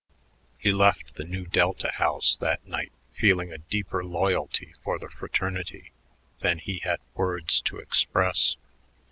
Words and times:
He 0.57 0.71
left 0.71 1.13
the 1.13 1.23
Nu 1.25 1.45
Delta 1.45 1.91
house 1.91 2.35
that 2.37 2.65
night 2.65 2.91
feeling 3.13 3.53
a 3.53 3.59
deeper 3.59 4.03
loyalty 4.03 4.73
for 4.83 4.97
the 4.97 5.09
fraternity 5.11 5.91
than 6.39 6.57
he 6.57 6.79
had 6.79 7.01
words 7.13 7.61
to 7.61 7.77
express. 7.77 8.55